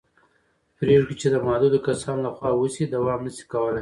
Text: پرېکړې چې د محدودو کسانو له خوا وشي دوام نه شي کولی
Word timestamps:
پرېکړې 0.77 1.15
چې 1.21 1.27
د 1.33 1.35
محدودو 1.45 1.79
کسانو 1.87 2.21
له 2.25 2.31
خوا 2.35 2.51
وشي 2.55 2.85
دوام 2.95 3.19
نه 3.25 3.31
شي 3.35 3.43
کولی 3.51 3.69